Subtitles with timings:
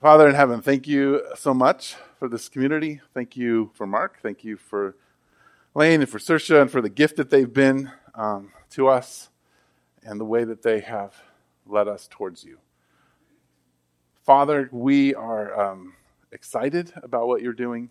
[0.00, 3.00] Father in heaven, thank you so much for this community.
[3.14, 4.20] Thank you for Mark.
[4.22, 4.94] Thank you for
[5.74, 9.28] Lane and for Sersha and for the gift that they've been um, to us
[10.04, 11.16] and the way that they have
[11.66, 12.58] led us towards you.
[14.22, 15.94] Father, we are um,
[16.30, 17.90] excited about what you're doing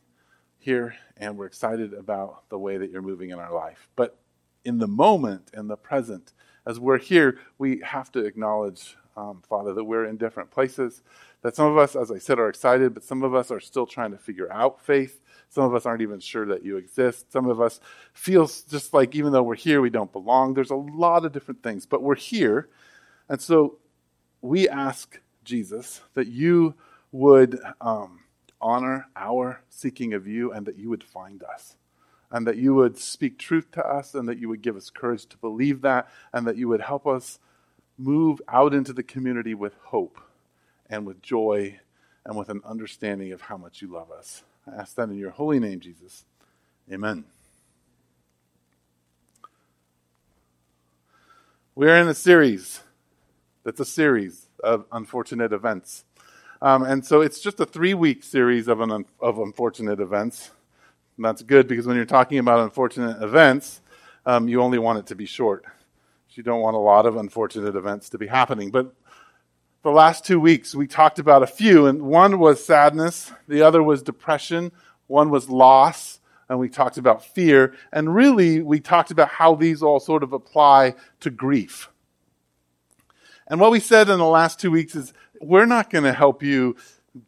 [0.60, 3.90] here, and we're excited about the way that you're moving in our life.
[3.98, 4.18] But
[4.64, 6.32] in the moment, in the present,
[6.66, 11.04] as we're here, we have to acknowledge, um, Father, that we're in different places
[11.44, 13.86] that some of us, as I said, are excited, but some of us are still
[13.86, 15.22] trying to figure out faith.
[15.50, 17.32] Some of us aren't even sure that you exist.
[17.32, 17.80] Some of us
[18.14, 20.54] feel just like even though we're here, we don't belong.
[20.54, 22.70] There's a lot of different things, but we're here.
[23.30, 23.78] And so
[24.42, 26.74] we ask Jesus that you
[27.12, 28.22] would um,
[28.60, 31.78] honor our seeking of you and that you would find us.
[32.30, 35.28] And that you would speak truth to us and that you would give us courage
[35.28, 37.40] to believe that and that you would help us
[37.98, 40.20] move out into the community with hope
[40.90, 41.80] and with joy
[42.26, 44.44] and with an understanding of how much you love us.
[44.66, 46.26] I ask that in your holy name, Jesus.
[46.92, 47.26] Amen.
[51.76, 52.82] We're in a series
[53.64, 56.06] that's a series of unfortunate events.
[56.62, 60.52] Um, and so it's just a three week series of, an, of unfortunate events.
[61.18, 63.82] And that's good because when you're talking about unfortunate events,
[64.26, 65.66] um, you only want it to be short.
[66.32, 68.70] You don't want a lot of unfortunate events to be happening.
[68.70, 68.94] But
[69.84, 73.82] the last two weeks, we talked about a few, and one was sadness, the other
[73.82, 74.72] was depression,
[75.08, 77.74] one was loss, and we talked about fear.
[77.92, 81.90] And really, we talked about how these all sort of apply to grief.
[83.48, 86.44] And what we said in the last two weeks is we're not going to help
[86.44, 86.76] you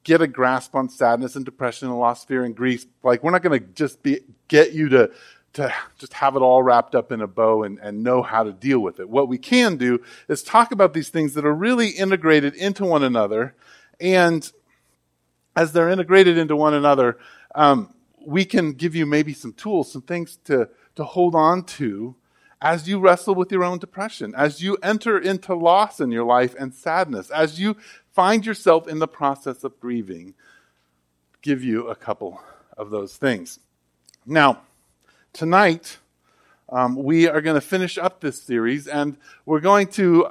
[0.04, 2.86] get a grasp on sadness and depression and loss, fear, and grief.
[3.04, 5.12] Like, we're not going to just be, get you to
[5.54, 8.52] to just have it all wrapped up in a bow and, and know how to
[8.52, 9.10] deal with it.
[9.10, 13.04] What we can do is talk about these things that are really integrated into one
[13.04, 13.56] another.
[14.00, 14.50] And
[15.56, 17.18] as they're integrated into one another,
[17.56, 17.94] um,
[18.26, 22.16] we can give you maybe some tools, some things to, to hold on to
[22.62, 26.56] as you wrestle with your own depression, as you enter into loss in your life
[26.60, 27.78] and sadness, as you
[28.14, 30.34] find yourself in the process of grieving.
[31.42, 32.42] Give you a couple
[32.76, 33.60] of those things.
[34.26, 34.62] Now,
[35.34, 35.98] tonight,
[36.70, 40.28] um, we are going to finish up this series and we're going to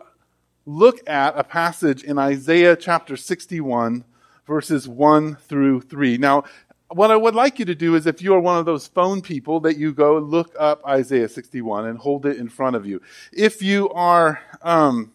[0.67, 4.05] look at a passage in Isaiah chapter 61,
[4.47, 6.19] verses 1 through 3.
[6.19, 6.45] Now,
[6.91, 9.21] what I would like you to do is if you are one of those phone
[9.21, 13.03] people that you go look up Isaiah 61 and hold it in front of you.
[13.33, 15.13] If you are um,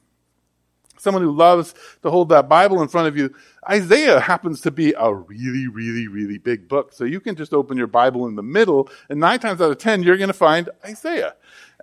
[1.03, 3.34] someone who loves to hold that Bible in front of you,
[3.69, 6.94] Isaiah happens to be a really, really, really big book.
[6.94, 9.78] So you can just open your Bible in the middle, and nine times out of
[9.78, 11.36] ten, you're going to find Isaiah.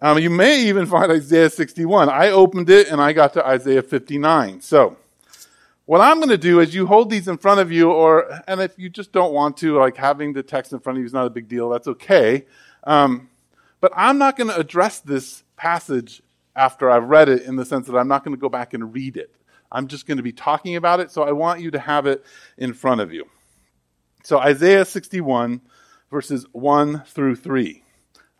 [0.03, 2.08] Um, you may even find Isaiah 61.
[2.08, 4.62] I opened it and I got to Isaiah 59.
[4.62, 4.97] So,
[5.84, 8.60] what I'm going to do is you hold these in front of you, or and
[8.60, 11.12] if you just don't want to, like having the text in front of you is
[11.12, 11.69] not a big deal.
[11.69, 12.47] That's okay.
[12.84, 13.28] Um,
[13.81, 16.22] but I'm not going to address this passage
[16.60, 18.93] after I've read it in the sense that I'm not going to go back and
[18.93, 19.34] read it.
[19.72, 22.22] I'm just going to be talking about it, so I want you to have it
[22.59, 23.25] in front of you.
[24.25, 25.62] So, Isaiah 61,
[26.10, 27.82] verses 1 through 3.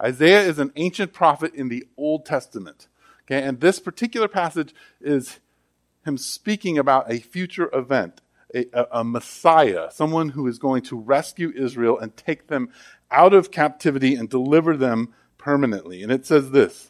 [0.03, 2.89] Isaiah is an ancient prophet in the Old Testament.
[3.23, 5.41] Okay, and this particular passage is
[6.05, 8.21] him speaking about a future event,
[8.55, 12.69] a, a, a Messiah, someone who is going to rescue Israel and take them
[13.11, 16.03] out of captivity and deliver them permanently.
[16.03, 16.90] And it says this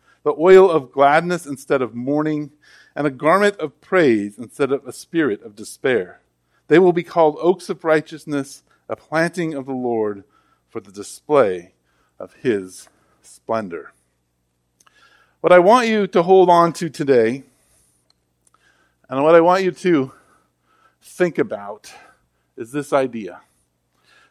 [0.23, 2.51] the oil of gladness instead of mourning,
[2.95, 6.19] and a garment of praise instead of a spirit of despair.
[6.67, 10.23] They will be called oaks of righteousness, a planting of the Lord
[10.69, 11.73] for the display
[12.19, 12.89] of his
[13.21, 13.93] splendor.
[15.41, 17.43] What I want you to hold on to today,
[19.09, 20.11] and what I want you to
[21.01, 21.93] think about,
[22.55, 23.41] is this idea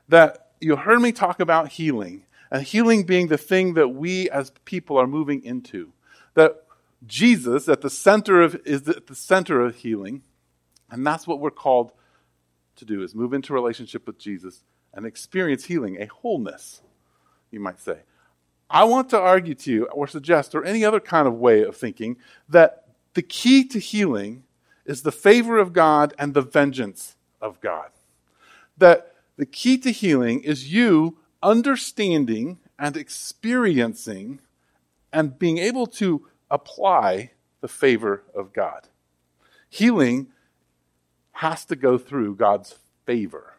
[0.09, 4.51] that you heard me talk about healing and healing being the thing that we as
[4.65, 5.93] people are moving into.
[6.35, 6.65] That
[7.07, 10.23] Jesus at the center of is at the center of healing,
[10.91, 11.93] and that's what we're called
[12.77, 16.83] to do is move into relationship with Jesus and experience healing, a wholeness,
[17.51, 18.01] you might say.
[18.69, 21.77] I want to argue to you or suggest or any other kind of way of
[21.77, 22.17] thinking
[22.49, 24.45] that the key to healing
[24.85, 27.91] is the favor of God and the vengeance of God
[28.81, 34.41] that the key to healing is you understanding and experiencing
[35.13, 38.89] and being able to apply the favor of God.
[39.69, 40.29] Healing
[41.33, 42.77] has to go through God's
[43.07, 43.55] favor.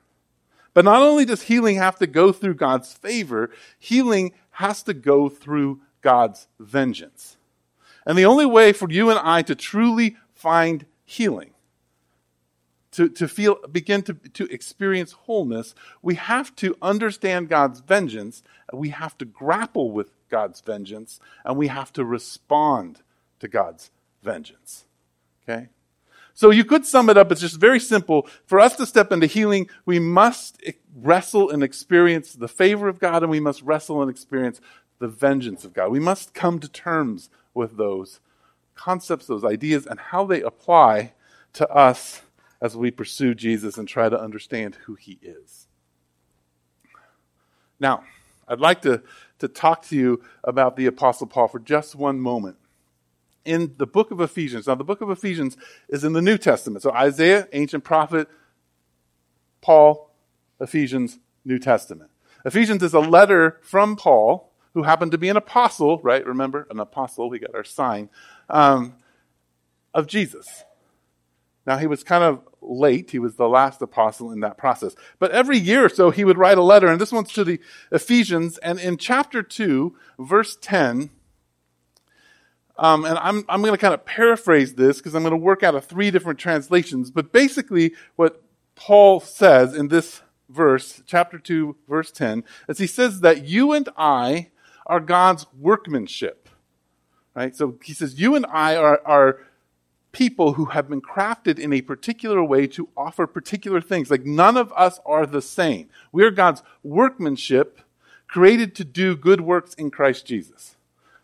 [0.74, 5.30] But not only does healing have to go through God's favor, healing has to go
[5.30, 7.38] through God's vengeance.
[8.06, 11.51] And the only way for you and I to truly find healing,
[12.92, 18.44] to, to feel, begin to, to experience wholeness, we have to understand God's vengeance,
[18.74, 23.02] we have to grapple with God's vengeance, and we have to respond
[23.40, 23.92] to God's
[24.24, 24.86] vengeance.
[25.44, 25.70] Okay?
[26.34, 27.32] So you could sum it up.
[27.32, 28.28] It's just very simple.
[28.46, 30.62] For us to step into healing, we must
[30.96, 34.62] wrestle and experience the favor of God, and we must wrestle and experience
[35.00, 35.92] the vengeance of God.
[35.92, 38.20] We must come to terms with those
[38.76, 41.14] concepts, those ideas, and how they apply
[41.54, 42.22] to us
[42.62, 45.68] as we pursue Jesus and try to understand who he is.
[47.80, 48.04] Now,
[48.48, 49.02] I'd like to,
[49.40, 52.58] to talk to you about the Apostle Paul for just one moment.
[53.44, 55.58] In the book of Ephesians, now the book of Ephesians
[55.90, 56.84] is in the New Testament.
[56.84, 58.28] So Isaiah, ancient prophet,
[59.62, 60.12] Paul,
[60.60, 62.12] Ephesians, New Testament.
[62.46, 66.26] Ephesians is a letter from Paul who happened to be an apostle, right?
[66.26, 68.10] Remember, an apostle, we got our sign,
[68.50, 68.96] um,
[69.94, 70.64] of Jesus.
[71.66, 73.12] Now, he was kind of late.
[73.12, 74.96] He was the last apostle in that process.
[75.20, 77.60] But every year or so, he would write a letter, and this one's to the
[77.92, 78.58] Ephesians.
[78.60, 81.10] And in chapter 2, verse 10,
[82.78, 85.62] um, and I'm, I'm going to kind of paraphrase this because I'm going to work
[85.62, 87.12] out of three different translations.
[87.12, 88.42] But basically, what
[88.76, 93.88] Paul says in this verse, chapter 2, verse 10, is he says that you and
[93.98, 94.50] I
[94.88, 96.50] are God's workmanship.
[97.36, 97.56] Right?
[97.56, 99.40] So he says, You and I are, are
[100.12, 104.12] people who have been crafted in a particular way to offer particular things.
[104.12, 105.90] Like none of us are the same.
[106.12, 107.82] We are God's workmanship
[108.28, 110.76] created to do good works in Christ Jesus.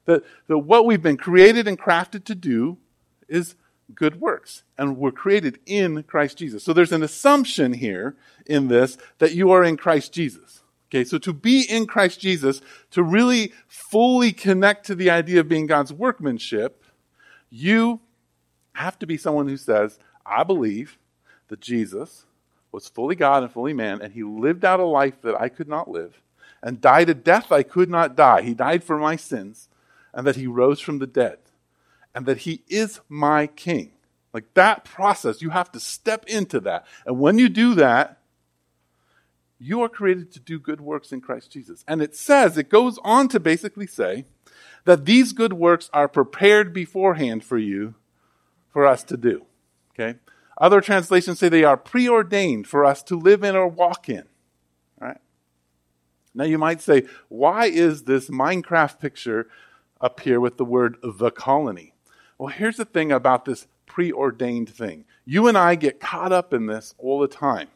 [0.05, 2.77] That, that what we've been created and crafted to do
[3.27, 3.55] is
[3.93, 4.63] good works.
[4.77, 6.63] And we're created in Christ Jesus.
[6.63, 10.61] So there's an assumption here in this that you are in Christ Jesus.
[10.89, 12.61] Okay, so to be in Christ Jesus,
[12.91, 16.85] to really fully connect to the idea of being God's workmanship,
[17.49, 17.99] you
[18.77, 20.97] have to be someone who says, I believe
[21.47, 22.25] that Jesus
[22.71, 25.67] was fully God and fully man, and he lived out a life that I could
[25.67, 26.21] not live,
[26.61, 28.41] and died a death I could not die.
[28.41, 29.69] He died for my sins,
[30.13, 31.37] and that he rose from the dead,
[32.13, 33.91] and that he is my king.
[34.33, 36.85] Like that process, you have to step into that.
[37.05, 38.19] And when you do that,
[39.59, 41.83] you are created to do good works in Christ Jesus.
[41.87, 44.25] And it says, it goes on to basically say
[44.85, 47.95] that these good works are prepared beforehand for you,
[48.77, 49.43] for us to do.
[49.95, 50.19] Okay?
[50.61, 54.23] Other translations say they are preordained for us to live in or walk in.
[55.01, 55.17] All right?
[56.35, 59.47] Now you might say, why is this Minecraft picture
[59.99, 61.95] up here with the word the colony?
[62.37, 65.05] Well, here's the thing about this preordained thing.
[65.25, 67.69] You and I get caught up in this all the time.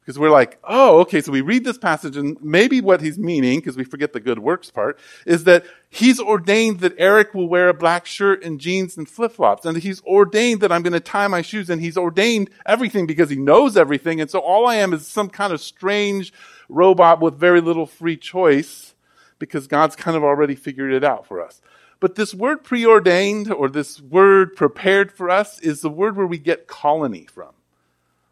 [0.00, 3.60] Because we're like, oh, okay, so we read this passage and maybe what he's meaning,
[3.60, 7.68] because we forget the good works part, is that he's ordained that Eric will wear
[7.68, 9.66] a black shirt and jeans and flip flops.
[9.66, 13.28] And he's ordained that I'm going to tie my shoes and he's ordained everything because
[13.28, 14.20] he knows everything.
[14.20, 16.32] And so all I am is some kind of strange
[16.68, 18.94] robot with very little free choice
[19.38, 21.60] because God's kind of already figured it out for us.
[22.00, 26.38] But this word preordained or this word prepared for us is the word where we
[26.38, 27.50] get colony from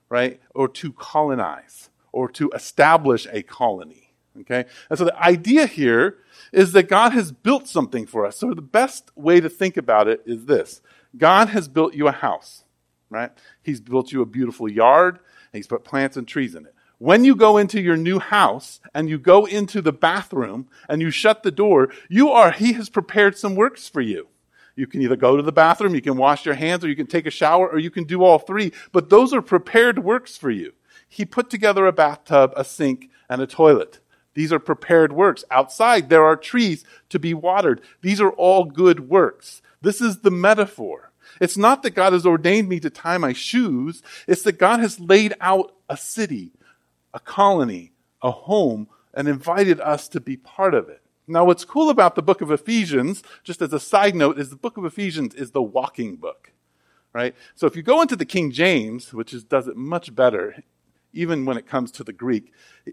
[0.08, 0.40] right?
[0.54, 4.12] Or to colonize or to establish a colony.
[4.40, 4.64] Okay?
[4.88, 6.18] And so the idea here
[6.52, 8.36] is that God has built something for us.
[8.36, 10.80] So the best way to think about it is this
[11.16, 12.64] God has built you a house,
[13.10, 13.30] right?
[13.62, 15.18] He's built you a beautiful yard,
[15.52, 16.74] He's put plants and trees in it.
[16.98, 21.10] When you go into your new house and you go into the bathroom and you
[21.10, 24.28] shut the door, you are, He has prepared some works for you.
[24.78, 27.08] You can either go to the bathroom, you can wash your hands, or you can
[27.08, 28.70] take a shower, or you can do all three.
[28.92, 30.72] But those are prepared works for you.
[31.08, 33.98] He put together a bathtub, a sink, and a toilet.
[34.34, 35.42] These are prepared works.
[35.50, 37.80] Outside, there are trees to be watered.
[38.02, 39.62] These are all good works.
[39.82, 41.10] This is the metaphor.
[41.40, 44.00] It's not that God has ordained me to tie my shoes.
[44.28, 46.52] It's that God has laid out a city,
[47.12, 47.90] a colony,
[48.22, 51.02] a home, and invited us to be part of it.
[51.28, 54.56] Now, what's cool about the book of Ephesians, just as a side note, is the
[54.56, 56.52] book of Ephesians is the walking book,
[57.12, 57.34] right?
[57.54, 60.62] So if you go into the King James, which is, does it much better,
[61.12, 62.52] even when it comes to the Greek,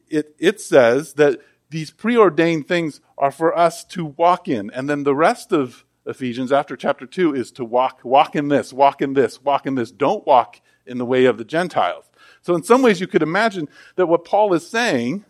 [0.10, 1.40] it, it says that
[1.70, 4.70] these preordained things are for us to walk in.
[4.72, 8.72] And then the rest of Ephesians after chapter 2 is to walk, walk in this,
[8.72, 9.92] walk in this, walk in this.
[9.92, 12.06] Don't walk in the way of the Gentiles.
[12.42, 15.26] So, in some ways, you could imagine that what Paul is saying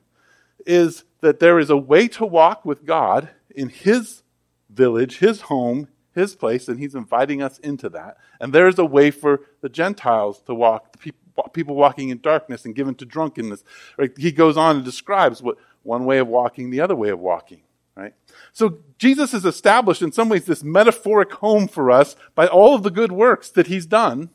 [0.65, 4.21] is that there is a way to walk with God in his
[4.69, 8.17] village, his home, his place, and he's inviting us into that.
[8.39, 12.21] And there is a way for the Gentiles to walk, the people, people walking in
[12.21, 13.63] darkness and given to drunkenness.
[13.97, 14.11] Right?
[14.15, 17.61] He goes on and describes what one way of walking, the other way of walking.
[17.95, 18.13] Right?
[18.53, 22.83] So Jesus has established in some ways this metaphoric home for us by all of
[22.83, 24.29] the good works that he's done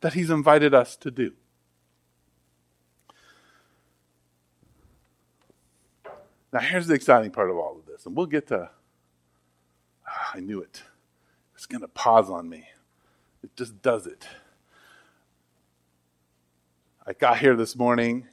[0.00, 1.34] that he's invited us to do.
[6.56, 8.70] Now, here's the exciting part of all of this, and we'll get to.
[10.08, 10.82] Ah, I knew it.
[11.54, 12.66] It's going to pause on me.
[13.44, 14.26] It just does it.
[17.06, 18.26] I got here this morning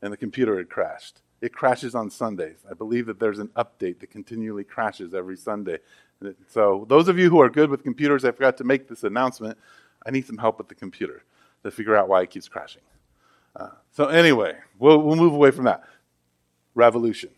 [0.00, 1.20] and the computer had crashed.
[1.42, 2.56] It crashes on Sundays.
[2.70, 5.80] I believe that there's an update that continually crashes every Sunday.
[6.48, 9.58] So, those of you who are good with computers, I forgot to make this announcement.
[10.06, 11.24] I need some help with the computer
[11.62, 12.84] to figure out why it keeps crashing.
[13.54, 15.84] Uh, so, anyway, we'll, we'll move away from that.
[16.74, 17.28] Revolution.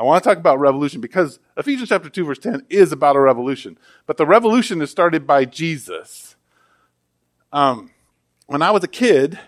[0.00, 3.20] I want to talk about revolution because Ephesians chapter 2 verse 10 is about a
[3.20, 3.76] revolution.
[4.06, 6.36] But the revolution is started by Jesus.
[7.52, 7.90] Um,
[8.46, 9.38] when I was a kid,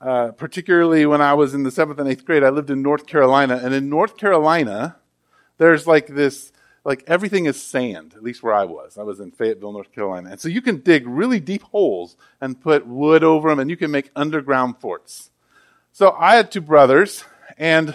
[0.00, 3.06] uh, particularly when I was in the seventh and eighth grade, I lived in North
[3.06, 3.60] Carolina.
[3.62, 4.96] And in North Carolina,
[5.58, 6.50] there's like this,
[6.82, 8.98] like everything is sand, at least where I was.
[8.98, 10.30] I was in Fayetteville, North Carolina.
[10.30, 13.76] And so you can dig really deep holes and put wood over them and you
[13.76, 15.30] can make underground forts.
[15.92, 17.22] So I had two brothers
[17.56, 17.94] and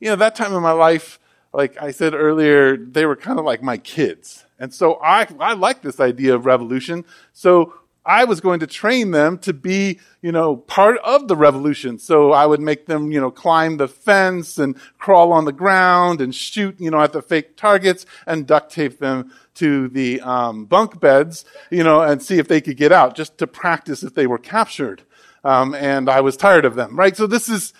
[0.00, 1.18] you know, that time in my life,
[1.52, 4.44] like I said earlier, they were kind of like my kids.
[4.58, 7.04] And so I, I like this idea of revolution.
[7.32, 7.74] So
[8.06, 11.98] I was going to train them to be, you know, part of the revolution.
[11.98, 16.20] So I would make them, you know, climb the fence and crawl on the ground
[16.20, 20.66] and shoot, you know, at the fake targets and duct tape them to the um,
[20.66, 24.14] bunk beds, you know, and see if they could get out just to practice if
[24.14, 25.02] they were captured.
[25.42, 27.16] Um, and I was tired of them, right?
[27.16, 27.72] So this is,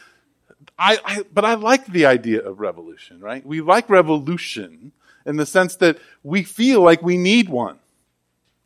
[0.79, 3.45] I, I, but I like the idea of revolution, right?
[3.45, 4.93] We like revolution
[5.25, 7.79] in the sense that we feel like we need one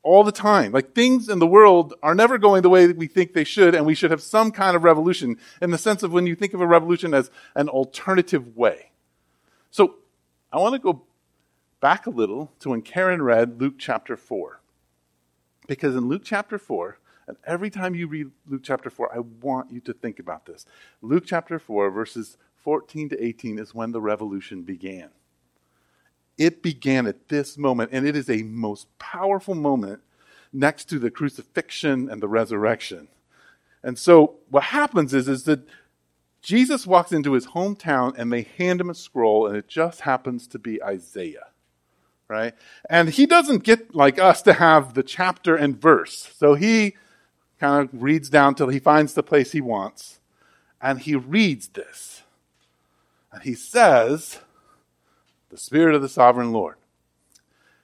[0.02, 0.73] all the time.
[0.73, 3.75] Like things in the world are never going the way that we think they should,
[3.75, 6.55] and we should have some kind of revolution in the sense of when you think
[6.55, 8.90] of a revolution as an alternative way.
[9.71, 9.97] So
[10.52, 11.02] I want to go
[11.81, 14.61] back a little to when Karen read Luke chapter 4.
[15.67, 16.99] Because in Luke chapter 4,
[17.30, 20.66] and every time you read Luke chapter 4, I want you to think about this.
[21.00, 25.10] Luke chapter 4, verses 14 to 18, is when the revolution began.
[26.37, 30.00] It began at this moment, and it is a most powerful moment
[30.52, 33.06] next to the crucifixion and the resurrection.
[33.84, 35.60] And so what happens is, is that
[36.42, 40.49] Jesus walks into his hometown and they hand him a scroll, and it just happens
[40.49, 41.46] to be Isaiah
[42.30, 42.54] right?
[42.88, 46.32] And he doesn't get like us to have the chapter and verse.
[46.37, 46.94] So he
[47.61, 50.19] kind of reads down till he finds the place he wants.
[50.81, 52.23] And he reads this.
[53.31, 54.40] And he says,
[55.50, 56.76] The Spirit of the Sovereign Lord.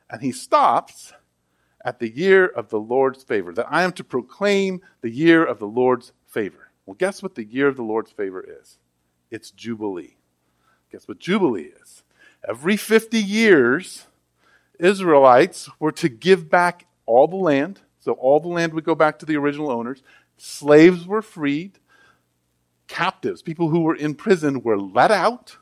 [0.09, 1.13] And he stops
[1.85, 5.61] at the year of the Lord's favor, that I am to proclaim the year of
[5.61, 6.71] the Lord's favor.
[6.85, 8.79] Well, guess what the year of the Lord's favor is?
[9.31, 10.17] It's Jubilee.
[10.91, 12.03] Guess what Jubilee is?
[12.49, 14.07] Every 50 years,
[14.79, 19.19] Israelites were to give back all the land so all the land would go back
[19.19, 20.01] to the original owners.
[20.37, 21.81] Slaves were freed.
[22.87, 25.57] Captives, people who were in prison, were let out.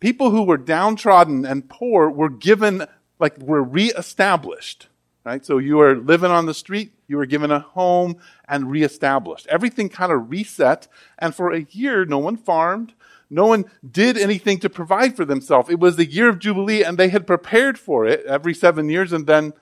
[0.00, 2.84] People who were downtrodden and poor were given,
[3.20, 4.88] like, were reestablished.
[5.24, 5.46] Right?
[5.46, 8.16] So you were living on the street, you were given a home
[8.48, 9.46] and reestablished.
[9.46, 12.94] Everything kind of reset, and for a year, no one farmed,
[13.28, 15.70] no one did anything to provide for themselves.
[15.70, 19.12] It was the year of Jubilee, and they had prepared for it every seven years,
[19.12, 19.52] and then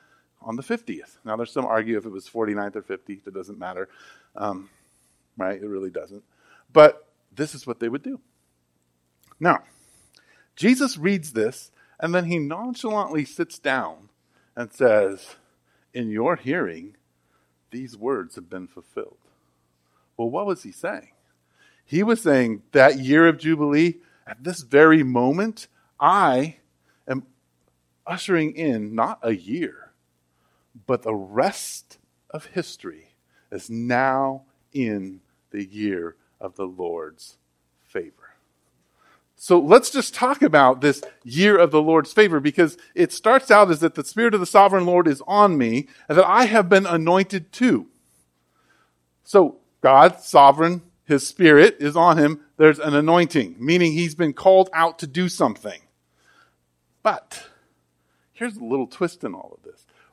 [0.40, 1.18] on the 50th.
[1.24, 3.88] Now, there's some argue if it was 49th or 50th, it doesn't matter.
[4.36, 4.70] Um,
[5.36, 5.60] right?
[5.60, 6.24] It really doesn't.
[6.72, 8.20] But this is what they would do.
[9.40, 9.62] Now,
[10.56, 14.08] Jesus reads this, and then he nonchalantly sits down
[14.56, 15.36] and says,
[15.94, 16.96] In your hearing,
[17.70, 19.18] these words have been fulfilled.
[20.16, 21.10] Well, what was he saying?
[21.84, 25.68] He was saying that year of Jubilee, at this very moment,
[25.98, 26.56] I
[27.06, 27.26] am
[28.06, 29.87] ushering in not a year,
[30.86, 31.98] but the rest
[32.30, 33.14] of history
[33.50, 34.42] is now
[34.72, 35.20] in
[35.50, 37.36] the year of the Lord's
[37.86, 38.14] favor.
[39.40, 43.70] So let's just talk about this year of the Lord's favor because it starts out
[43.70, 46.68] as that the Spirit of the sovereign Lord is on me and that I have
[46.68, 47.86] been anointed too.
[49.22, 52.40] So God, sovereign, His Spirit is on him.
[52.56, 55.82] There's an anointing, meaning he's been called out to do something.
[57.04, 57.46] But
[58.32, 59.67] here's a little twist in all of this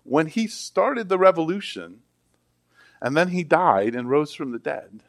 [0.05, 1.99] when he started the revolution
[3.01, 5.01] and then he died and rose from the dead,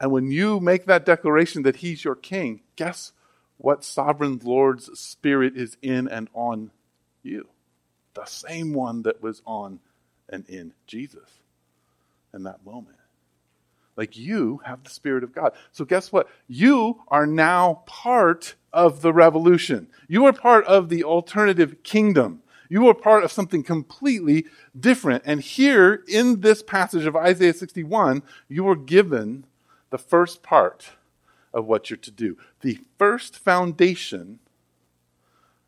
[0.00, 3.12] And when you make that declaration that he's your king, guess
[3.58, 6.70] what sovereign Lord's spirit is in and on
[7.22, 7.48] you?
[8.14, 9.80] The same one that was on
[10.28, 11.28] and in Jesus
[12.32, 12.96] in that moment.
[13.96, 15.52] Like you have the Spirit of God.
[15.72, 16.28] So guess what?
[16.48, 19.88] You are now part of the revolution.
[20.08, 22.42] You are part of the alternative kingdom.
[22.70, 24.46] You are part of something completely
[24.78, 25.24] different.
[25.26, 29.44] And here in this passage of Isaiah 61, you are given
[29.90, 30.90] the first part
[31.52, 32.38] of what you're to do.
[32.60, 34.38] The first foundation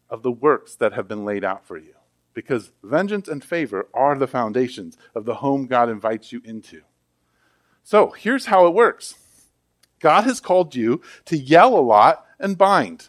[0.09, 1.95] of the works that have been laid out for you.
[2.35, 6.83] Because vengeance and favor are the foundations of the home God invites you into.
[7.83, 9.17] So here's how it works
[9.99, 13.09] God has called you to yell a lot and bind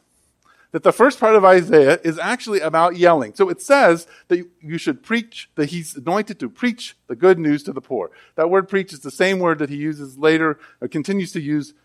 [0.73, 3.35] that the first part of Isaiah is actually about yelling.
[3.35, 7.61] So it says that you should preach, that he's anointed to preach the good news
[7.63, 8.11] to the poor.
[8.35, 11.75] That word preach is the same word that he uses later, or continues to use,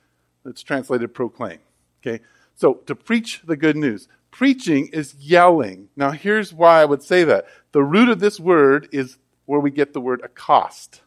[0.47, 1.59] it's translated proclaim.
[2.01, 2.25] Okay?
[2.57, 4.09] So to preach the good news.
[4.31, 5.89] Preaching is yelling.
[5.95, 7.47] Now here's why I would say that.
[7.73, 11.03] The root of this word is where we get the word accost.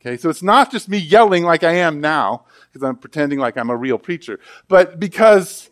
[0.00, 3.56] Okay, so it's not just me yelling like I am now, because I'm pretending like
[3.56, 5.70] I'm a real preacher, but because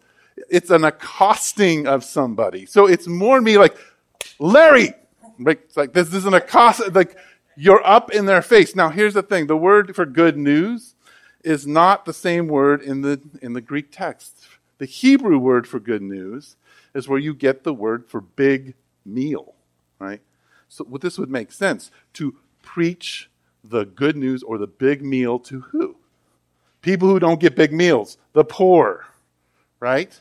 [0.50, 2.66] it's an accosting of somebody.
[2.66, 3.76] So it's more me like,
[4.38, 4.92] Larry!
[5.38, 7.16] Like, like this is an accost, like,
[7.56, 8.74] you're up in their face.
[8.74, 10.94] Now here's the thing, the word for good news
[11.42, 14.46] is not the same word in the, in the Greek text.
[14.78, 16.56] The Hebrew word for good news
[16.94, 18.74] is where you get the word for big
[19.04, 19.54] meal,
[19.98, 20.20] right?
[20.68, 23.30] So this would make sense to preach
[23.62, 25.96] the good news or the big meal to who?
[26.82, 29.06] People who don't get big meals, the poor,
[29.80, 30.20] right?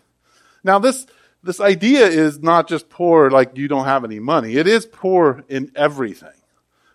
[0.66, 1.06] Now, this,
[1.44, 4.56] this idea is not just poor like you don't have any money.
[4.56, 6.34] It is poor in everything.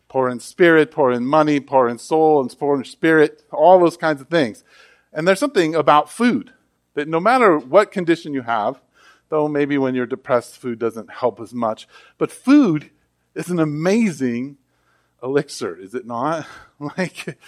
[0.09, 3.97] Poor in spirit, poor in money, poor in soul, and poor in spirit, all those
[3.97, 4.65] kinds of things.
[5.12, 6.53] And there's something about food
[6.95, 8.83] that no matter what condition you have,
[9.28, 11.87] though maybe when you're depressed, food doesn't help as much,
[12.19, 12.91] but food
[13.37, 14.56] is an amazing
[15.23, 16.45] elixir, is it not?
[16.99, 17.39] like,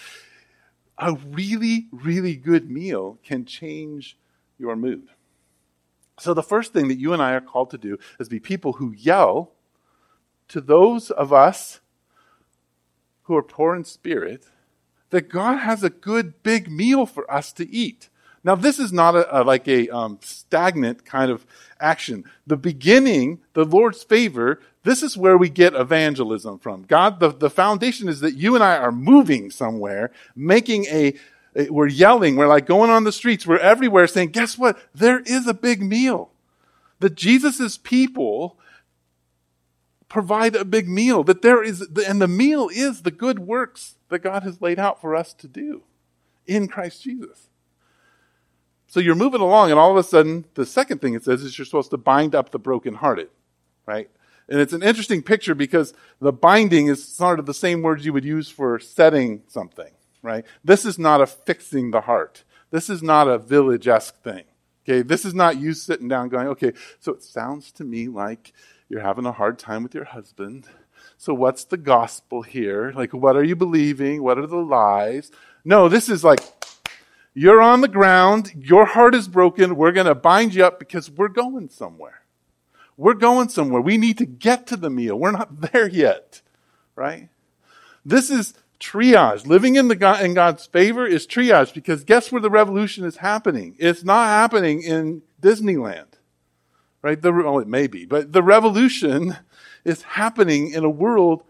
[0.99, 4.17] a really, really good meal can change
[4.57, 5.09] your mood.
[6.23, 8.75] So, the first thing that you and I are called to do is be people
[8.75, 9.51] who yell
[10.47, 11.81] to those of us
[13.25, 14.47] who are poor in spirit
[15.11, 18.09] that God has a good big meal for us to eat.
[18.45, 21.45] Now, this is not a, a like a um, stagnant kind of
[21.81, 22.23] action.
[22.47, 26.83] The beginning, the Lord's favor, this is where we get evangelism from.
[26.83, 31.15] God, the, the foundation is that you and I are moving somewhere, making a,
[31.55, 34.79] Eh, we're yelling, we're like going on the streets, we're everywhere saying, guess what?
[34.95, 36.31] There is a big meal.
[37.01, 38.59] That Jesus' people
[40.09, 41.25] provide a big meal.
[41.25, 45.01] That there is, and the meal is the good works that God has laid out
[45.01, 45.83] for us to do
[46.47, 47.49] in Christ Jesus.
[48.87, 51.57] So you're moving along, and all of a sudden, the second thing it says is
[51.57, 53.31] you're supposed to bind up the brokenhearted,
[53.87, 54.11] right?
[54.49, 58.13] And it's an interesting picture because the binding is sort of the same words you
[58.13, 60.45] would use for setting something right?
[60.65, 62.45] This is not a fixing the heart.
[62.71, 64.45] This is not a village esque thing.
[64.85, 68.53] Okay, this is not you sitting down going, okay, so it sounds to me like
[68.89, 70.67] you're having a hard time with your husband.
[71.17, 72.93] So what's the gospel here?
[72.93, 74.23] Like, what are you believing?
[74.23, 75.31] What are the lies?
[75.65, 76.41] No, this is like,
[77.35, 81.11] you're on the ground, your heart is broken, we're going to bind you up because
[81.11, 82.23] we're going somewhere.
[82.97, 83.81] We're going somewhere.
[83.81, 85.19] We need to get to the meal.
[85.19, 86.43] We're not there yet,
[86.97, 87.29] right?
[88.05, 89.47] This is triage.
[89.47, 93.19] Living in, the God, in God's favor is triage because guess where the revolution is
[93.19, 93.77] happening?
[93.79, 96.09] It's not happening in Disneyland,
[97.01, 97.21] right?
[97.21, 99.37] The, well, oh, it may be, but the revolution
[99.85, 101.45] is happening in a world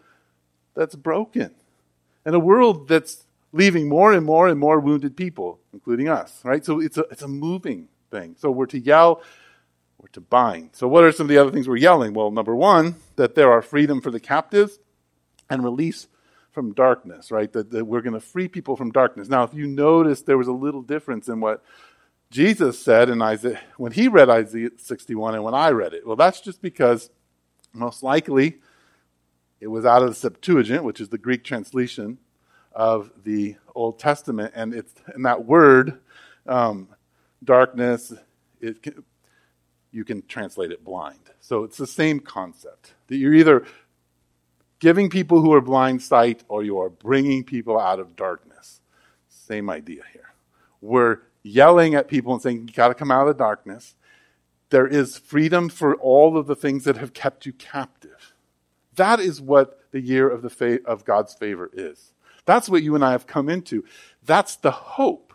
[0.75, 1.55] that's broken,
[2.27, 6.65] in a world that's leaving more and more and more wounded people, including us, right?
[6.65, 8.37] So it's a, it's a moving thing.
[8.39, 9.23] So we're to yell,
[9.99, 10.71] we're to bind.
[10.73, 12.15] So what are some of the other things we're yelling?
[12.15, 14.79] Well, number one, that there are freedom for the captives
[15.51, 16.09] and release
[16.53, 17.53] from darkness, right?
[17.53, 19.29] That, that we're going to free people from darkness.
[19.29, 21.65] Now, if you notice, there was a little difference in what
[22.31, 26.07] Jesus said in Isaiah when he read Isaiah 61 and when I read it.
[26.07, 27.11] Well, that's just because
[27.73, 28.59] most likely
[29.61, 32.19] it was out of the Septuagint, which is the Greek translation
[32.73, 36.01] of the Old Testament, and it's and that word,
[36.47, 36.89] um,
[37.45, 38.13] darkness,
[38.61, 39.05] it can,
[39.91, 41.19] you can translate it blind.
[41.41, 43.67] So it's the same concept that you're either
[44.83, 48.81] giving people who are blind sight or you are bringing people out of darkness.
[49.29, 50.35] Same idea here.
[50.81, 53.95] We're yelling at people and saying, you got to come out of the darkness.
[54.71, 58.35] There is freedom for all of the things that have kept you captive.
[58.97, 62.13] That is what the year of, the fa- of God's favor is.
[62.45, 63.85] That's what you and I have come into.
[64.25, 65.33] That's the hope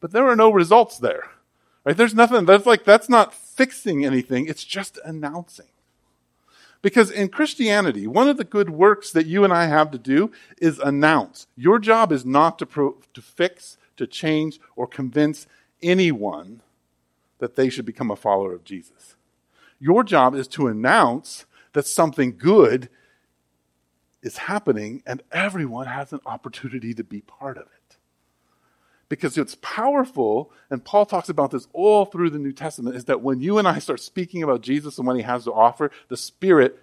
[0.00, 1.30] but there are no results there.
[1.84, 1.96] Right?
[1.96, 5.66] There's nothing, that's like, that's not fixing anything, it's just announcing.
[6.80, 10.30] Because in Christianity, one of the good works that you and I have to do
[10.58, 11.46] is announce.
[11.56, 15.46] Your job is not to, pro- to fix, to change, or convince
[15.82, 16.62] anyone
[17.38, 19.16] that they should become a follower of Jesus.
[19.80, 22.88] Your job is to announce that something good
[24.22, 27.77] is happening and everyone has an opportunity to be part of it.
[29.08, 33.22] Because it's powerful, and Paul talks about this all through the New Testament, is that
[33.22, 36.16] when you and I start speaking about Jesus and what he has to offer, the
[36.16, 36.78] Spirit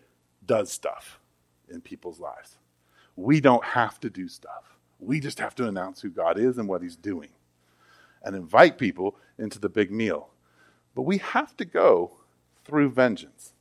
[0.46, 1.20] does stuff
[1.70, 2.58] in people's lives.
[3.16, 4.78] We don't have to do stuff.
[5.00, 7.30] We just have to announce who God is and what he's doing
[8.24, 10.30] and invite people into the big meal.
[10.96, 12.18] But we have to go
[12.64, 13.54] through vengeance.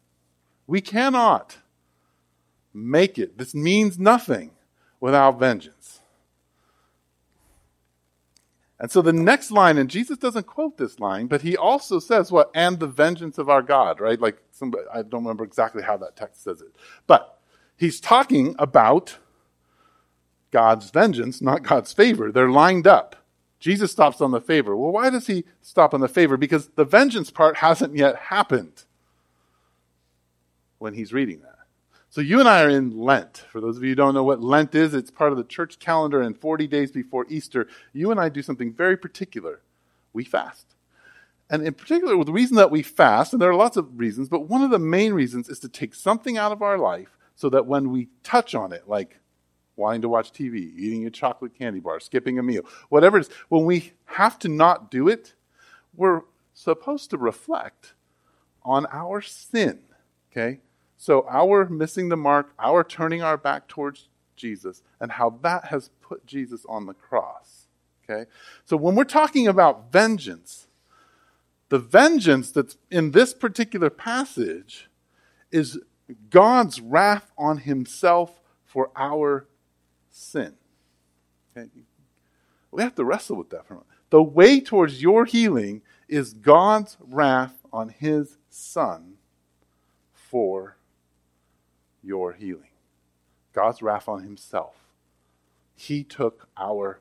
[0.66, 1.58] We cannot
[2.72, 3.36] make it.
[3.36, 4.52] This means nothing
[5.00, 6.00] without vengeance.
[8.80, 12.32] And so the next line, and Jesus doesn't quote this line, but he also says
[12.32, 14.20] what, and the vengeance of our God, right?
[14.20, 16.74] Like somebody, I don't remember exactly how that text says it.
[17.06, 17.38] But
[17.76, 19.18] he's talking about
[20.50, 22.32] God's vengeance, not God's favor.
[22.32, 23.16] They're lined up.
[23.60, 24.76] Jesus stops on the favor.
[24.76, 26.36] Well, why does he stop on the favor?
[26.36, 28.84] Because the vengeance part hasn't yet happened
[30.78, 31.53] when he's reading that.
[32.14, 33.38] So you and I are in Lent.
[33.50, 35.80] For those of you who don't know what Lent is, it's part of the church
[35.80, 39.62] calendar, and 40 days before Easter, you and I do something very particular.
[40.12, 40.76] We fast.
[41.50, 44.48] And in particular, the reason that we fast, and there are lots of reasons, but
[44.48, 47.66] one of the main reasons is to take something out of our life so that
[47.66, 49.18] when we touch on it, like
[49.74, 53.30] wanting to watch TV, eating a chocolate candy bar, skipping a meal, whatever it is,
[53.48, 55.34] when we have to not do it,
[55.96, 56.20] we're
[56.52, 57.94] supposed to reflect
[58.62, 59.80] on our sin.
[60.30, 60.60] Okay?
[61.04, 65.90] So, our missing the mark, our turning our back towards Jesus, and how that has
[66.00, 67.66] put Jesus on the cross.
[68.02, 68.24] Okay?
[68.64, 70.66] So, when we're talking about vengeance,
[71.68, 74.88] the vengeance that's in this particular passage
[75.52, 75.78] is
[76.30, 79.46] God's wrath on himself for our
[80.08, 80.54] sin.
[81.54, 81.68] Okay?
[82.70, 83.90] We have to wrestle with that for a moment.
[84.08, 89.18] The way towards your healing is God's wrath on his son
[90.14, 90.78] for
[92.04, 92.70] your healing.
[93.52, 94.74] God's wrath on himself.
[95.74, 97.00] He took our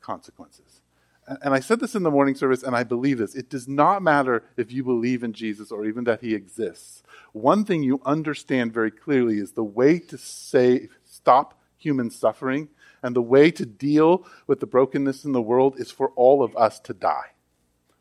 [0.00, 0.80] consequences.
[1.26, 3.34] And I said this in the morning service, and I believe this.
[3.34, 7.02] It does not matter if you believe in Jesus or even that he exists.
[7.32, 12.68] One thing you understand very clearly is the way to say, stop human suffering
[13.02, 16.54] and the way to deal with the brokenness in the world is for all of
[16.56, 17.32] us to die.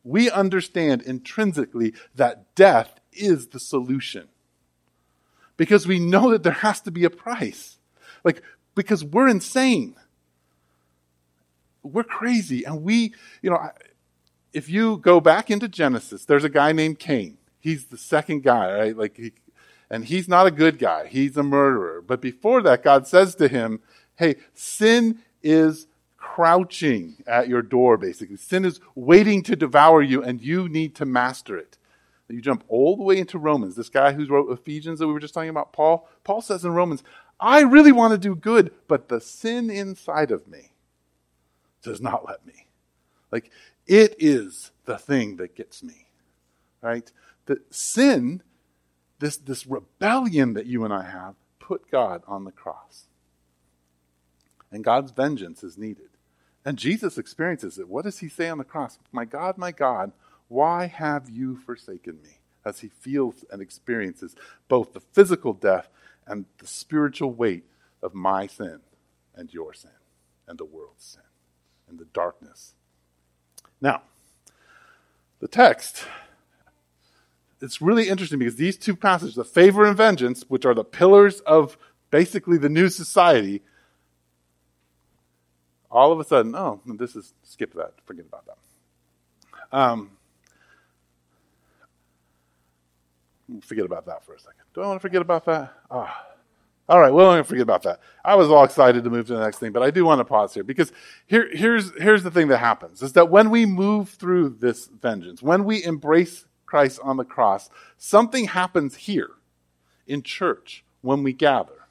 [0.03, 4.27] We understand intrinsically that death is the solution
[5.57, 7.77] because we know that there has to be a price.
[8.23, 8.41] Like,
[8.75, 9.95] because we're insane.
[11.83, 12.63] We're crazy.
[12.63, 13.69] And we, you know,
[14.53, 17.37] if you go back into Genesis, there's a guy named Cain.
[17.59, 18.97] He's the second guy, right?
[18.97, 19.33] Like, he,
[19.89, 21.07] and he's not a good guy.
[21.07, 22.01] He's a murderer.
[22.01, 23.79] But before that, God says to him,
[24.15, 25.87] hey, sin is
[26.17, 28.37] crouching at your door, basically.
[28.37, 31.77] Sin is waiting to devour you, and you need to master it.
[32.29, 33.75] You jump all the way into Romans.
[33.75, 36.71] This guy who wrote Ephesians that we were just talking about, Paul, Paul says in
[36.71, 37.03] Romans,
[37.39, 40.71] I really want to do good, but the sin inside of me
[41.81, 42.67] does not let me.
[43.31, 43.51] Like,
[43.85, 46.07] it is the thing that gets me,
[46.81, 47.11] right?
[47.45, 48.41] The sin,
[49.19, 53.05] this, this rebellion that you and I have, put God on the cross.
[54.71, 56.09] And God's vengeance is needed.
[56.65, 57.89] And Jesus experiences it.
[57.89, 58.97] What does he say on the cross?
[59.11, 60.13] My God, my God,
[60.53, 62.37] why have you forsaken me?
[62.63, 64.35] As he feels and experiences
[64.67, 65.89] both the physical death
[66.27, 67.65] and the spiritual weight
[68.01, 68.79] of my sin
[69.35, 69.91] and your sin
[70.47, 71.23] and the world's sin
[71.89, 72.75] and the darkness.
[73.81, 74.03] Now,
[75.39, 76.05] the text,
[77.59, 81.39] it's really interesting because these two passages, the favor and vengeance, which are the pillars
[81.41, 81.77] of
[82.11, 83.63] basically the new society,
[85.89, 89.77] all of a sudden, oh, this is, skip that, forget about that.
[89.77, 90.11] Um,
[93.61, 94.63] forget about that for a second.
[94.73, 95.73] Do I want to forget about that?
[95.89, 96.27] Ah.
[96.89, 98.01] All right, well, I'm going to forget about that.
[98.25, 100.25] I was all excited to move to the next thing, but I do want to
[100.25, 100.91] pause here because
[101.25, 105.41] here, here's, here's the thing that happens is that when we move through this vengeance,
[105.41, 109.31] when we embrace Christ on the cross, something happens here
[110.07, 111.87] in church when we gather.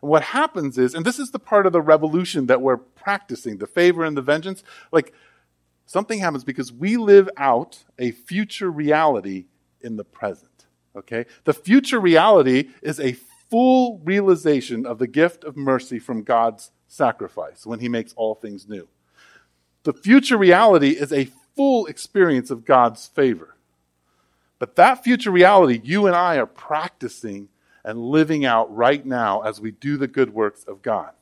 [0.00, 3.58] And what happens is, and this is the part of the revolution that we're practicing,
[3.58, 5.12] the favor and the vengeance, like
[5.86, 9.46] something happens because we live out a future reality
[9.80, 10.55] in the present.
[10.96, 11.26] Okay?
[11.44, 13.16] The future reality is a
[13.50, 18.68] full realization of the gift of mercy from God's sacrifice when he makes all things
[18.68, 18.88] new.
[19.84, 23.54] the future reality is a full experience of God's favor.
[24.58, 27.48] But that future reality, you and I are practicing
[27.84, 31.12] and living out right now as we do the good works of God.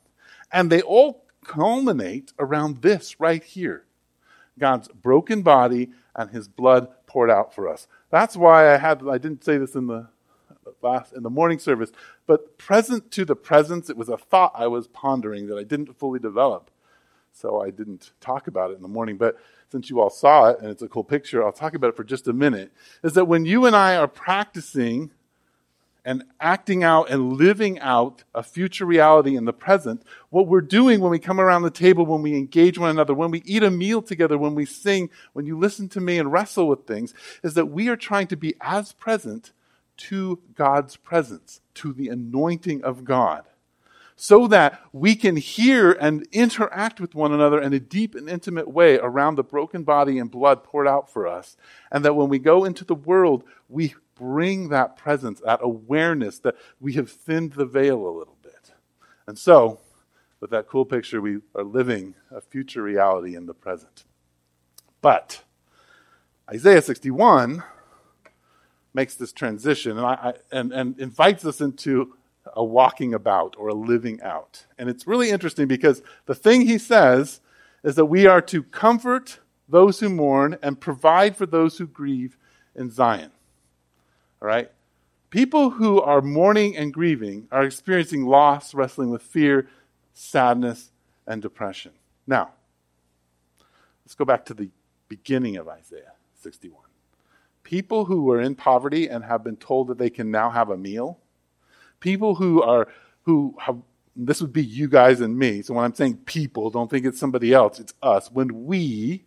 [0.51, 3.85] And they all culminate around this right here
[4.57, 7.87] God's broken body and his blood poured out for us.
[8.15, 10.07] That's why I had I didn't say this in the
[10.81, 11.91] last in the morning service,
[12.25, 15.99] but present to the presence, it was a thought I was pondering that I didn't
[15.99, 16.71] fully develop.
[17.33, 19.35] So I didn't talk about it in the morning, but
[19.69, 22.05] since you all saw it and it's a cool picture, I'll talk about it for
[22.05, 22.71] just a minute.
[23.03, 25.11] Is that when you and I are practicing
[26.05, 31.01] and acting out and living out a future reality in the present, what we're doing
[31.01, 33.71] when we come around the table, when we engage one another, when we eat a
[33.71, 37.13] meal together, when we sing, when you listen to me and wrestle with things,
[37.43, 39.51] is that we are trying to be as present
[39.97, 43.45] to God's presence, to the anointing of God
[44.15, 48.69] so that we can hear and interact with one another in a deep and intimate
[48.69, 51.57] way around the broken body and blood poured out for us.
[51.91, 56.55] And that when we go into the world, we bring that presence, that awareness that
[56.79, 58.71] we have thinned the veil a little bit.
[59.27, 59.79] And so,
[60.39, 64.05] with that cool picture, we are living a future reality in the present.
[65.01, 65.43] But
[66.49, 67.63] Isaiah 61
[68.93, 72.15] makes this transition and, I, and, and invites us into
[72.53, 74.65] a walking about or a living out.
[74.77, 77.41] And it's really interesting because the thing he says
[77.83, 82.37] is that we are to comfort those who mourn and provide for those who grieve
[82.75, 83.31] in Zion.
[84.41, 84.71] All right?
[85.29, 89.67] People who are mourning and grieving are experiencing loss, wrestling with fear,
[90.13, 90.91] sadness,
[91.27, 91.91] and depression.
[92.25, 92.51] Now,
[94.05, 94.69] let's go back to the
[95.09, 96.81] beginning of Isaiah 61.
[97.63, 100.77] People who are in poverty and have been told that they can now have a
[100.77, 101.19] meal
[101.99, 102.87] People who are,
[103.23, 103.77] who have,
[104.15, 105.63] this would be you guys and me.
[105.63, 108.31] So when I'm saying people, don't think it's somebody else, it's us.
[108.31, 109.25] When we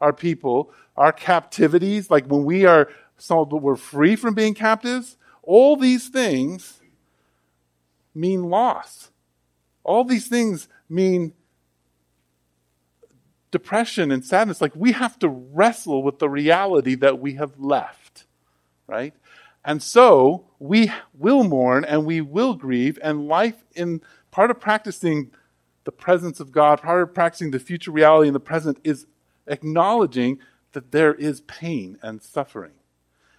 [0.00, 5.76] are people, our captivities, like when we are, so we're free from being captives, all
[5.76, 6.80] these things
[8.14, 9.10] mean loss.
[9.82, 11.32] All these things mean
[13.50, 14.60] depression and sadness.
[14.60, 18.24] Like we have to wrestle with the reality that we have left,
[18.86, 19.14] right?
[19.64, 25.30] And so we will mourn and we will grieve, and life in part of practicing
[25.84, 29.06] the presence of God, part of practicing the future reality in the present is
[29.46, 30.38] acknowledging
[30.72, 32.72] that there is pain and suffering.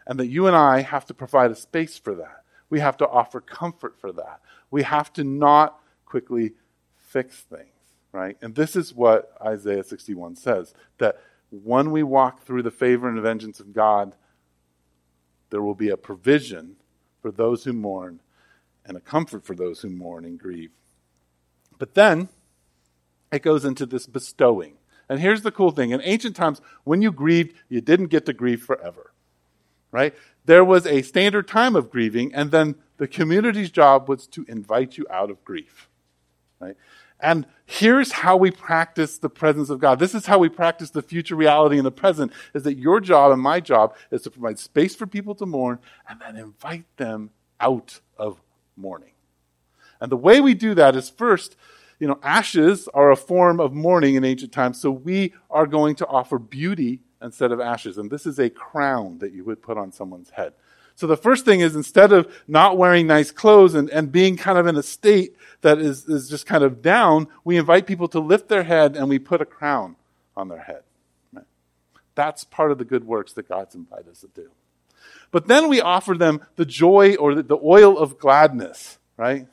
[0.08, 2.44] And that you and I have to provide a space for that.
[2.70, 4.42] We have to offer comfort for that.
[4.72, 6.54] We have to not quickly
[6.98, 7.70] fix things,
[8.12, 8.38] right?
[8.42, 11.18] And this is what Isaiah 61 says that
[11.50, 14.16] when we walk through the favor and vengeance of God,
[15.50, 16.76] there will be a provision
[17.22, 18.20] for those who mourn
[18.86, 20.72] and a comfort for those who mourn and grieve.
[21.78, 22.30] But then
[23.32, 24.78] it goes into this bestowing.
[25.10, 28.34] And here's the cool thing in ancient times, when you grieved, you didn't get to
[28.34, 29.12] grieve forever.
[29.96, 30.14] Right?
[30.44, 34.98] There was a standard time of grieving, and then the community's job was to invite
[34.98, 35.88] you out of grief.
[36.60, 36.76] Right?
[37.22, 40.00] And here's how we practice the presence of God.
[40.00, 43.32] This is how we practice the future reality in the present is that your job
[43.32, 45.80] and my job is to provide space for people to mourn
[46.10, 47.30] and then invite them
[47.62, 48.42] out of
[48.76, 49.14] mourning.
[50.02, 51.56] And the way we do that is first,
[52.00, 55.96] you know, ashes are a form of mourning in ancient times, so we are going
[55.96, 57.98] to offer beauty instead of ashes.
[57.98, 60.54] And this is a crown that you would put on someone's head.
[60.96, 64.58] So the first thing is instead of not wearing nice clothes and, and being kind
[64.58, 68.20] of in a state that is, is just kind of down, we invite people to
[68.20, 69.98] lift their head and we put a crown
[70.38, 70.84] on their head.
[71.34, 71.46] Right?
[72.16, 74.50] That's part of the good works that God's invited us to do.
[75.32, 79.48] But then we offer them the joy or the, the oil of gladness, right?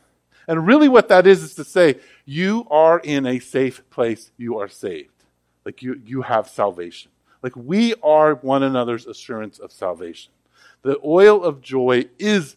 [0.46, 4.58] And really what that is is to say, you are in a safe place, you
[4.58, 5.08] are saved.
[5.64, 7.10] Like you, you have salvation.
[7.42, 10.32] Like we are one another's assurance of salvation.
[10.82, 12.56] The oil of joy is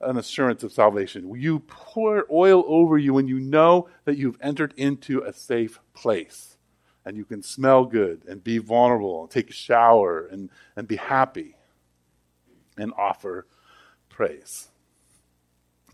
[0.00, 1.32] an assurance of salvation.
[1.34, 6.56] You pour oil over you when you know that you've entered into a safe place
[7.04, 10.96] and you can smell good and be vulnerable and take a shower and, and be
[10.96, 11.56] happy
[12.76, 13.46] and offer
[14.08, 14.68] praise.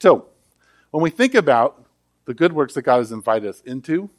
[0.01, 0.27] So,
[0.91, 1.85] when we think about
[2.27, 4.11] the good works that God has invited us into,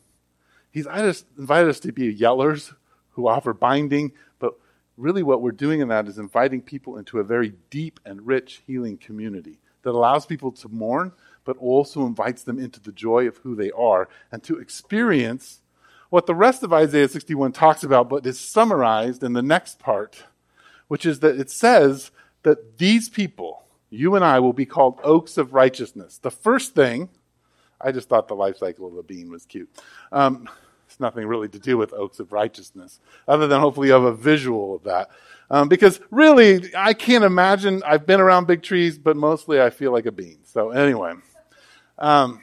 [0.71, 2.73] He's invited us to be yellers
[3.17, 4.53] who offer binding, but
[4.95, 8.61] really what we're doing in that is inviting people into a very deep and rich
[8.67, 11.11] healing community that allows people to mourn,
[11.43, 15.61] but also invites them into the joy of who they are and to experience
[16.09, 20.23] what the rest of Isaiah 61 talks about, but is summarized in the next part,
[20.87, 22.11] which is that it says
[22.43, 26.19] that these people, you and I, will be called oaks of righteousness.
[26.19, 27.09] The first thing,
[27.81, 29.69] I just thought the life cycle of a bean was cute.
[30.11, 30.47] Um,
[30.99, 34.75] nothing really to do with oaks of righteousness, other than hopefully you have a visual
[34.75, 35.09] of that.
[35.49, 37.81] Um, because really, I can't imagine.
[37.85, 40.39] I've been around big trees, but mostly I feel like a bean.
[40.43, 41.13] So anyway,
[41.97, 42.41] um,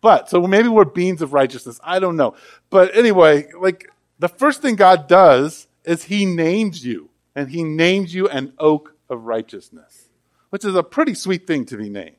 [0.00, 1.80] but so maybe we're beans of righteousness.
[1.82, 2.34] I don't know.
[2.68, 8.14] But anyway, like the first thing God does is He names you, and He names
[8.14, 10.08] you an oak of righteousness,
[10.50, 12.16] which is a pretty sweet thing to be named.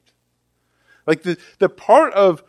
[1.06, 2.44] Like the the part of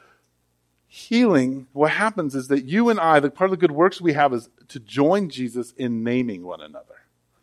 [0.97, 4.15] healing, what happens is that you and I, the part of the good works we
[4.15, 6.97] have is to join Jesus in naming one another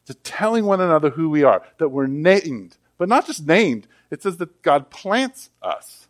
[0.05, 3.87] to telling one another who we are, that we're named, but not just named.
[4.11, 6.07] It says that God plants us.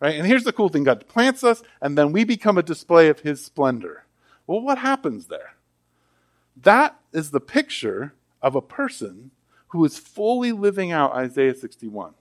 [0.00, 0.16] Right?
[0.16, 3.20] And here's the cool thing God plants us, and then we become a display of
[3.20, 4.04] his splendor.
[4.46, 5.54] Well, what happens there?
[6.60, 9.30] That is the picture of a person
[9.68, 12.14] who is fully living out Isaiah 61,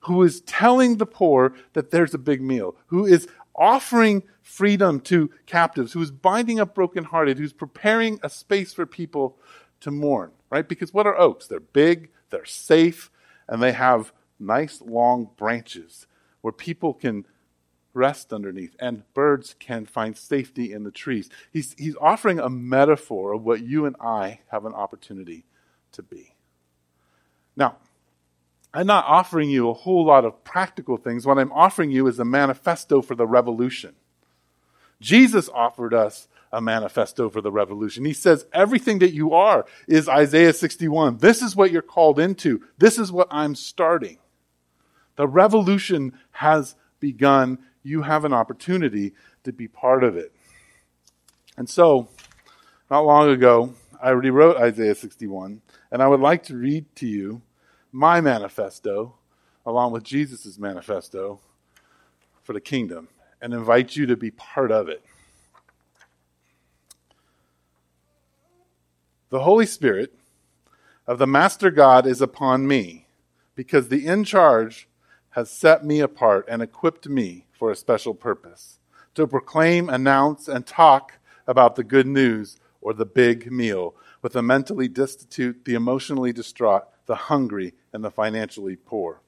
[0.00, 3.28] who is telling the poor that there's a big meal, who is
[3.60, 9.36] offering freedom to captives, who is binding up brokenhearted, who's preparing a space for people
[9.80, 10.68] to mourn, right?
[10.68, 11.46] Because what are oaks?
[11.46, 13.10] They're big, they're safe,
[13.46, 16.06] and they have nice long branches
[16.40, 17.26] where people can
[17.92, 21.28] rest underneath and birds can find safety in the trees.
[21.52, 25.44] He's, he's offering a metaphor of what you and I have an opportunity
[25.92, 26.34] to be.
[27.56, 27.76] Now,
[28.72, 31.26] I'm not offering you a whole lot of practical things.
[31.26, 33.94] What I'm offering you is a manifesto for the revolution.
[35.00, 38.04] Jesus offered us a manifesto for the revolution.
[38.04, 41.18] He says, everything that you are is Isaiah 61.
[41.18, 42.62] This is what you're called into.
[42.78, 44.18] This is what I'm starting.
[45.16, 47.58] The revolution has begun.
[47.82, 50.32] You have an opportunity to be part of it.
[51.56, 52.08] And so,
[52.90, 57.42] not long ago, I rewrote Isaiah 61, and I would like to read to you
[57.92, 59.14] my manifesto,
[59.66, 61.40] along with Jesus' manifesto
[62.42, 63.08] for the kingdom,
[63.40, 65.04] and invite you to be part of it.
[69.30, 70.14] The Holy Spirit
[71.06, 73.06] of the Master God is upon me,
[73.54, 74.88] because the in charge
[75.30, 78.78] has set me apart and equipped me for a special purpose
[79.14, 84.42] to proclaim, announce, and talk about the good news or the big meal with the
[84.42, 89.20] mentally destitute, the emotionally distraught, the hungry, and the financially poor.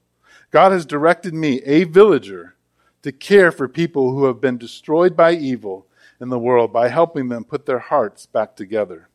[0.51, 2.55] God has directed me, a villager,
[3.03, 5.87] to care for people who have been destroyed by evil
[6.21, 9.09] in the world by helping them put their hearts back together.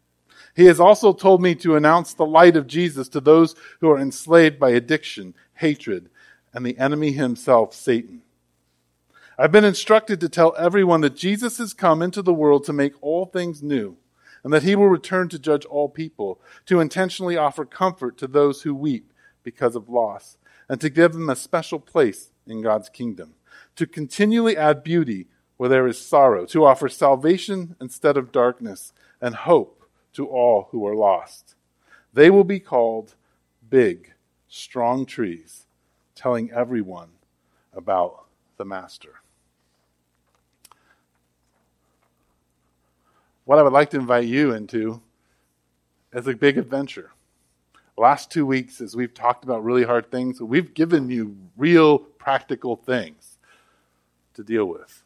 [0.56, 4.00] He has also told me to announce the light of Jesus to those who are
[4.00, 6.10] enslaved by addiction, hatred,
[6.54, 8.24] and the enemy himself, Satan.
[9.38, 12.94] I've been instructed to tell everyone that Jesus has come into the world to make
[13.02, 13.98] all things new,
[14.44, 18.62] and that he will return to judge all people, to intentionally offer comfort to those
[18.62, 19.12] who weep
[19.44, 20.38] because of loss,
[20.70, 23.36] and to give them a special place in God's kingdom,
[23.76, 29.36] to continually add beauty where there is sorrow, to offer salvation instead of darkness, and
[29.36, 31.56] hope to all who are lost.
[32.14, 33.16] They will be called
[33.68, 34.14] big,
[34.48, 35.66] strong trees,
[36.16, 37.10] telling everyone
[37.74, 38.26] about
[38.58, 39.22] the Master.
[43.48, 45.02] What I would like to invite you into
[46.12, 47.12] is a big adventure.
[47.96, 52.76] last two weeks, as we've talked about really hard things, we've given you real practical
[52.76, 53.38] things
[54.34, 55.02] to deal with.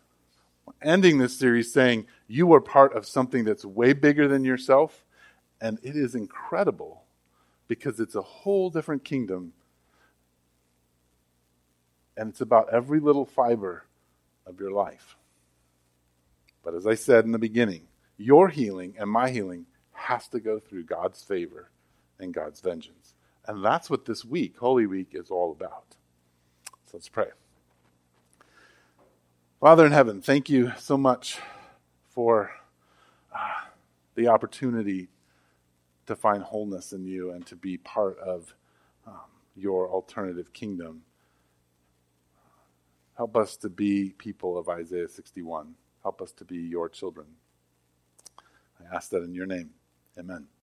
[0.82, 5.06] Ending this series saying, you are part of something that's way bigger than yourself,
[5.62, 7.04] and it is incredible
[7.68, 9.54] because it's a whole different kingdom.
[12.18, 13.84] And it's about every little fiber
[14.48, 15.16] of your life.
[16.64, 17.84] But as I said in the beginning,
[18.22, 21.70] your healing and my healing has to go through God's favor
[22.20, 23.14] and God's vengeance.
[23.48, 25.96] And that's what this week, Holy Week, is all about.
[26.86, 27.28] So let's pray.
[29.60, 31.40] Father in heaven, thank you so much
[32.10, 32.52] for
[33.36, 33.66] uh,
[34.16, 35.10] the opportunity
[36.06, 38.54] to find wholeness in you and to be part of
[39.08, 39.14] um,
[39.56, 41.04] your alternative kingdom.
[43.16, 45.76] Help us to be people of Isaiah 61.
[46.02, 47.28] Help us to be your children.
[48.92, 49.72] I ask that in your name.
[50.18, 50.52] Amen.